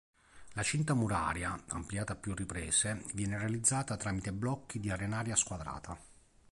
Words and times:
La 0.53 0.63
cinta 0.63 0.95
muraria, 0.95 1.63
ampliata 1.67 2.13
a 2.13 2.15
più 2.15 2.33
riprese, 2.33 3.03
viene 3.13 3.37
realizzata 3.37 3.97
tramite 3.97 4.33
blocchi 4.33 4.79
di 4.79 4.89
arenaria 4.89 5.35
squadrata. 5.35 5.95